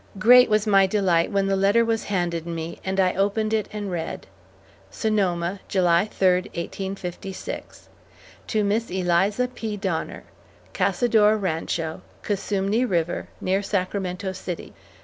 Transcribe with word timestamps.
Great 0.17 0.49
was 0.49 0.65
my 0.65 0.87
delight 0.87 1.31
when 1.31 1.45
the 1.45 1.55
letter 1.55 1.85
was 1.85 2.05
handed 2.05 2.47
me, 2.47 2.79
and 2.83 2.99
I 2.99 3.13
opened 3.13 3.53
it 3.53 3.69
and 3.71 3.91
read: 3.91 4.25
SONOMA, 4.89 5.59
July 5.67 6.05
3, 6.05 6.27
1856 6.55 7.87
To 8.47 8.63
Miss 8.63 8.89
ELIZA 8.89 9.49
P. 9.49 9.77
DONNER: 9.77 10.23
CASADOR 10.73 11.37
RANCHO, 11.37 12.01
COSUMNE 12.23 12.87
RIVER 12.89 13.27
NEAR 13.39 13.61
SACRAMENTO 13.61 14.31
CITY. 14.31 14.73